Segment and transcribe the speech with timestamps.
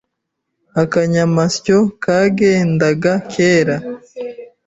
[0.81, 3.75] Akanyamasyo kagendaga kera